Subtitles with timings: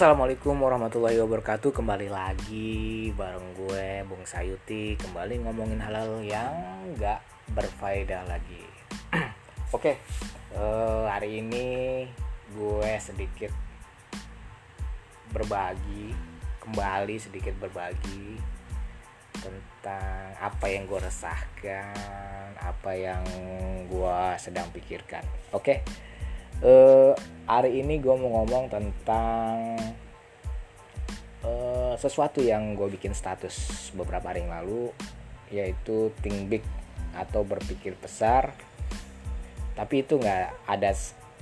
[0.00, 1.76] Assalamualaikum warahmatullahi wabarakatuh.
[1.76, 4.96] Kembali lagi bareng gue Bung Sayuti.
[4.96, 6.56] Kembali ngomongin hal-hal yang
[6.96, 7.20] gak
[7.52, 8.64] berfaedah lagi.
[9.76, 10.00] Oke
[10.56, 11.68] uh, Hari ini
[12.56, 13.52] gue sedikit
[15.36, 16.16] berbagi
[16.64, 18.40] Kembali sedikit berbagi
[19.36, 23.20] Tentang apa yang gue resahkan Apa yang
[23.84, 25.28] gue sedang pikirkan.
[25.52, 25.84] Oke
[26.64, 27.12] uh,
[27.48, 29.76] hari ini gue mau ngomong tentang
[31.44, 34.92] uh, sesuatu yang gue bikin status beberapa hari yang lalu
[35.50, 36.64] yaitu think big
[37.16, 38.54] atau berpikir besar.
[39.74, 40.90] Tapi itu nggak ada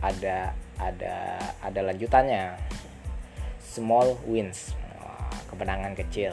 [0.01, 0.37] ada
[0.81, 1.15] ada
[1.61, 2.57] ada lanjutannya.
[3.61, 4.73] Small wins.
[5.53, 6.33] Kemenangan kecil.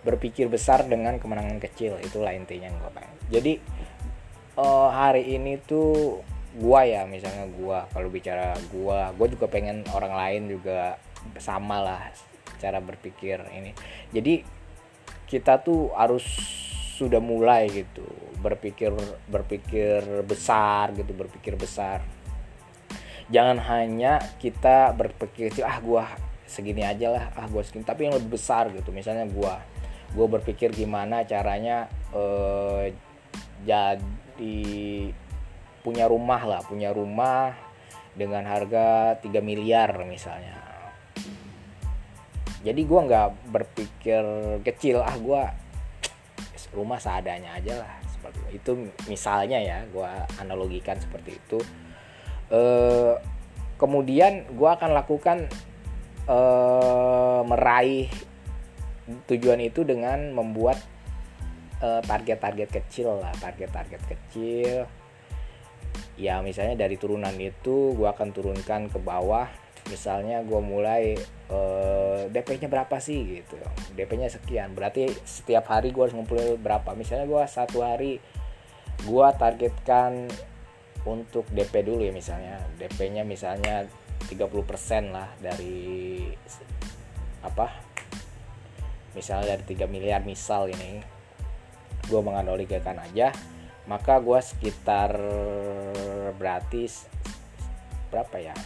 [0.00, 2.00] Berpikir besar dengan kemenangan kecil.
[2.00, 3.16] Itulah intinya gue pengen.
[3.28, 3.52] Jadi
[4.56, 6.24] uh, hari ini tuh
[6.58, 10.98] gua ya misalnya gua kalau bicara gua gua juga pengen orang lain juga
[11.38, 12.02] sama lah
[12.58, 13.70] cara berpikir ini.
[14.10, 14.42] Jadi
[15.30, 16.24] kita tuh harus
[16.98, 18.02] sudah mulai gitu
[18.42, 18.90] berpikir
[19.30, 22.02] berpikir besar gitu berpikir besar.
[23.30, 26.04] Jangan hanya kita berpikir ah gua
[26.48, 29.60] segini aja lah ah gua segini tapi yang lebih besar gitu misalnya gua
[30.16, 32.96] gua berpikir gimana caranya eh,
[33.68, 34.64] jadi
[35.88, 37.56] punya rumah lah punya rumah
[38.12, 40.60] dengan harga 3 miliar misalnya.
[42.60, 44.24] Jadi gue nggak berpikir
[44.68, 45.42] kecil ah gue
[46.76, 47.94] rumah seadanya aja lah.
[48.12, 48.70] Seperti itu, itu
[49.08, 51.58] misalnya ya gue analogikan seperti itu.
[52.52, 52.60] E,
[53.80, 55.48] kemudian gue akan lakukan
[56.28, 56.38] e,
[57.48, 58.12] meraih
[59.24, 60.76] tujuan itu dengan membuat
[61.80, 64.84] eh, target-target kecil lah target-target kecil
[66.18, 69.46] ya misalnya dari turunan itu gue akan turunkan ke bawah.
[69.88, 71.16] Misalnya gue mulai
[71.48, 73.56] eh, DP-nya berapa sih gitu.
[73.96, 74.76] DP-nya sekian.
[74.76, 76.92] Berarti setiap hari gue harus ngumpulin berapa.
[76.92, 78.20] Misalnya gue satu hari
[79.06, 80.26] gue targetkan
[81.06, 82.60] untuk DP dulu ya misalnya.
[82.76, 83.86] DP-nya misalnya
[84.28, 86.26] 30% lah dari
[87.38, 87.70] apa
[89.14, 91.00] misalnya dari 3 miliar misal ini
[92.08, 93.30] gue menganalogikan aja.
[93.88, 95.16] Maka gue sekitar
[96.38, 96.86] berarti
[98.08, 98.56] berapa ya?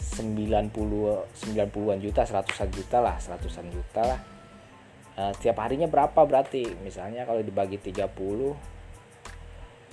[0.00, 4.20] 90 90-an juta 100-an juta lah 100-an juta lah.
[5.14, 6.66] Uh, tiap harinya berapa berarti?
[6.82, 8.02] Misalnya kalau dibagi 30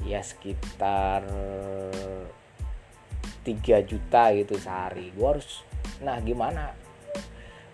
[0.02, 1.22] ya sekitar
[3.46, 5.14] 3 juta gitu sehari.
[5.14, 5.62] Gue harus
[6.02, 6.74] nah gimana?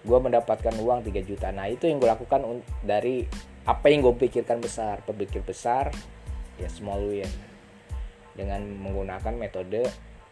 [0.03, 1.55] Gue mendapatkan uang 3 juta.
[1.55, 2.43] Nah itu yang gue lakukan
[2.83, 3.23] dari
[3.63, 4.99] apa yang gue pikirkan besar.
[5.07, 5.91] Pemikir besar
[6.57, 7.46] ya small win
[8.37, 9.83] dengan menggunakan metode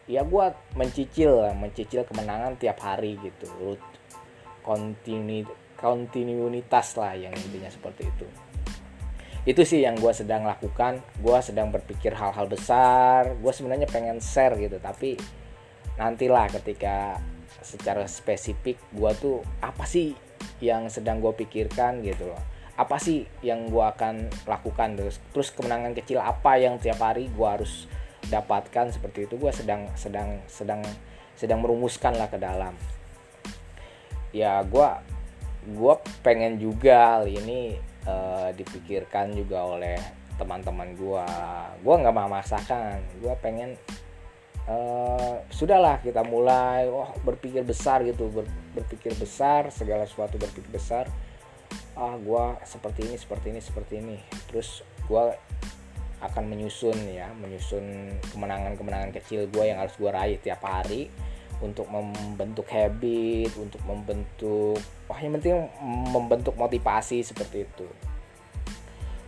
[0.06, 0.46] ya gue
[0.78, 3.50] mencicil mencicil kemenangan tiap hari gitu.
[3.58, 3.82] Root
[4.62, 5.42] kontinu
[5.76, 8.26] kontinuitas lah yang intinya seperti itu.
[9.46, 11.02] Itu sih yang gue sedang lakukan.
[11.20, 13.36] Gue sedang berpikir hal-hal besar.
[13.38, 15.18] Gue sebenarnya pengen share gitu tapi
[16.00, 17.20] nantilah ketika
[17.66, 20.14] secara spesifik gue tuh apa sih
[20.62, 25.00] yang sedang gue pikirkan gitu loh apa sih yang gue akan lakukan?
[25.00, 27.88] Terus terus kemenangan kecil apa yang tiap hari gue harus
[28.28, 28.92] dapatkan?
[28.92, 30.84] Seperti itu gue sedang sedang sedang
[31.32, 32.76] sedang merumuskan lah ke dalam.
[34.36, 34.88] Ya gue
[35.66, 39.96] gue pengen juga ini uh, dipikirkan juga oleh
[40.36, 41.26] teman-teman gue
[41.80, 43.72] gue nggak mau masakan gue pengen
[44.68, 48.28] uh, sudahlah kita mulai wah berpikir besar gitu.
[48.28, 48.44] Ber,
[48.76, 51.08] berpikir besar segala sesuatu berpikir besar
[51.96, 54.18] ah gue seperti ini seperti ini seperti ini.
[54.52, 55.24] Terus gue
[56.20, 61.12] akan menyusun ya menyusun kemenangan-kemenangan kecil gue yang harus gue raih tiap hari
[61.60, 64.76] untuk membentuk habit untuk membentuk
[65.08, 65.68] wah yang penting
[66.12, 67.88] membentuk motivasi seperti itu.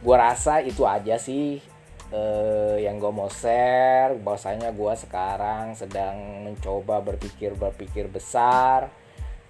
[0.04, 1.60] Gue rasa itu aja sih
[2.12, 4.16] eh, yang gue mau share.
[4.20, 8.92] Bahwasanya gue sekarang sedang mencoba berpikir berpikir besar.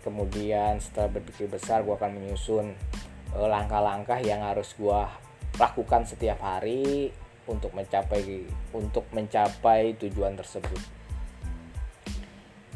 [0.07, 2.73] Kemudian setelah berpikir besar gue akan menyusun
[3.37, 5.01] langkah-langkah yang harus gue
[5.59, 7.13] lakukan setiap hari
[7.49, 10.81] untuk mencapai untuk mencapai tujuan tersebut.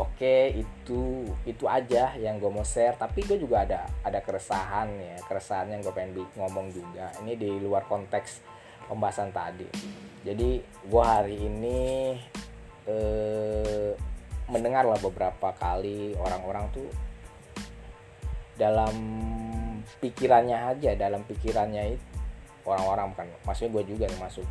[0.00, 2.96] Oke itu itu aja yang gue mau share.
[2.96, 7.12] Tapi gue juga ada ada keresahan ya keresahan yang gue pengen ngomong juga.
[7.20, 8.40] Ini di luar konteks
[8.88, 9.68] pembahasan tadi.
[10.24, 11.80] Jadi gue hari ini
[12.88, 13.92] eh,
[14.48, 16.88] mendengar lah beberapa kali orang-orang tuh
[18.56, 18.94] dalam
[20.00, 22.06] pikirannya aja dalam pikirannya itu
[22.62, 24.46] orang-orang kan maksudnya gue juga nih masuk.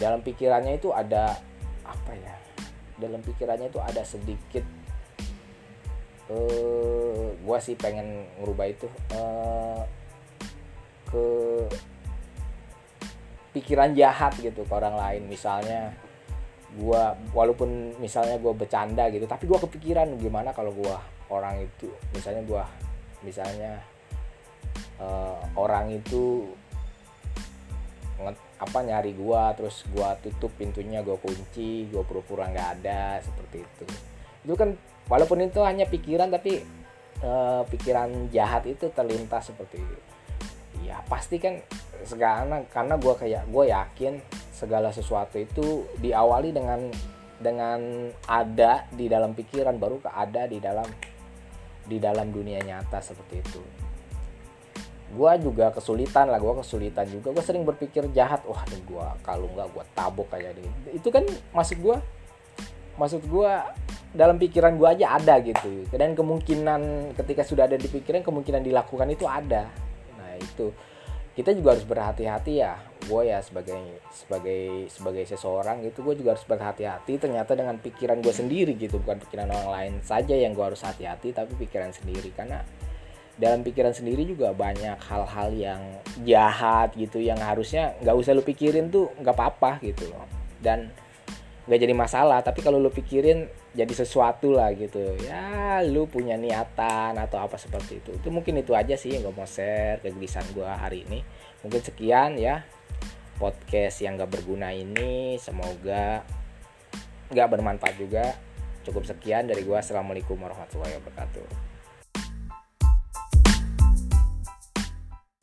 [0.00, 1.36] Dalam pikirannya itu ada
[1.84, 2.34] apa ya
[3.00, 4.64] dalam pikirannya itu ada sedikit
[6.28, 9.82] uh, gue sih pengen ngerubah itu uh,
[11.08, 11.24] ke
[13.50, 15.22] pikiran jahat gitu ke orang lain.
[15.28, 15.92] Misalnya
[16.70, 17.02] gue
[17.34, 20.94] walaupun misalnya gue bercanda gitu tapi gue kepikiran gimana kalau gue
[21.26, 22.62] orang itu misalnya gue
[23.26, 23.82] misalnya
[25.00, 26.46] uh, orang itu
[28.60, 33.84] apa nyari gue terus gue tutup pintunya gue kunci gue pura-pura nggak ada seperti itu.
[34.44, 34.76] Itu kan
[35.08, 36.60] walaupun itu hanya pikiran tapi
[37.24, 39.98] uh, pikiran jahat itu terlintas seperti itu.
[40.84, 41.64] Ya pasti kan
[42.04, 44.20] segala karena gue kayak gue yakin
[44.52, 46.92] segala sesuatu itu diawali dengan
[47.40, 47.80] dengan
[48.28, 50.84] ada di dalam pikiran baru ada di dalam
[51.88, 53.64] di dalam dunia nyata seperti itu
[55.10, 57.34] gue juga kesulitan lah gue kesulitan juga.
[57.34, 61.26] Gue sering berpikir jahat wah nih gue kalau nggak gue tabok kayak ini itu kan
[61.50, 61.96] maksud gue
[62.94, 63.52] maksud gue
[64.10, 65.86] dalam pikiran gue aja ada gitu.
[65.94, 69.66] Dan kemungkinan ketika sudah ada di pikiran kemungkinan dilakukan itu ada.
[70.18, 70.70] Nah itu.
[71.30, 76.44] Kita juga harus berhati-hati ya gue ya sebagai sebagai sebagai seseorang gitu gue juga harus
[76.44, 79.00] berhati-hati ternyata dengan pikiran gue sendiri gitu.
[79.00, 82.34] Bukan pikiran orang lain saja yang gue harus hati-hati tapi pikiran sendiri.
[82.34, 82.60] Karena
[83.40, 85.80] dalam pikiran sendiri juga banyak hal-hal yang
[86.28, 90.28] jahat gitu yang harusnya nggak usah lu pikirin tuh nggak apa-apa gitu loh.
[90.60, 90.92] Dan
[91.64, 95.16] nggak jadi masalah tapi kalau lu pikirin jadi sesuatu lah gitu.
[95.24, 98.12] Ya lu punya niatan atau apa seperti itu.
[98.12, 101.24] Itu mungkin itu aja sih yang gue mau share kegelisahan gue hari ini.
[101.64, 102.60] Mungkin sekian ya
[103.40, 105.40] podcast yang gak berguna ini.
[105.40, 106.28] Semoga
[107.32, 108.36] nggak bermanfaat juga.
[108.84, 111.69] Cukup sekian dari gue assalamualaikum warahmatullahi wabarakatuh